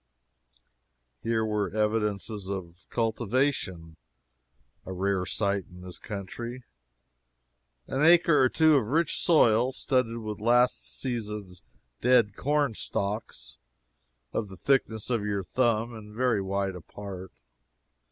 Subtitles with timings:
[1.21, 3.97] Here were evidences of cultivation
[4.83, 6.63] a rare sight in this country
[7.85, 11.61] an acre or two of rich soil studded with last season's
[12.01, 13.59] dead corn stalks
[14.33, 17.31] of the thickness of your thumb and very wide apart.